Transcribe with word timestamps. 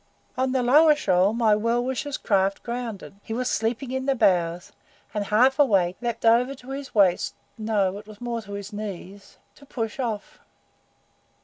"On 0.35 0.51
the 0.51 0.63
lower 0.63 0.95
shoal 0.95 1.31
my 1.31 1.53
well 1.55 1.85
wisher's 1.85 2.17
craft 2.17 2.63
grounded. 2.63 3.19
He 3.21 3.33
was 3.33 3.47
sleeping 3.47 3.91
in 3.91 4.07
the 4.07 4.15
bows, 4.15 4.71
and, 5.13 5.25
half 5.25 5.59
awake, 5.59 5.95
leaped 6.01 6.25
over 6.25 6.55
to 6.55 6.71
his 6.71 6.95
waist 6.95 7.35
no, 7.55 7.99
it 7.99 8.07
was 8.07 8.19
no 8.19 8.25
more 8.25 8.41
than 8.41 8.47
to 8.47 8.53
his 8.53 8.73
knees 8.73 9.37
to 9.53 9.63
push 9.63 9.99
off. 9.99 10.39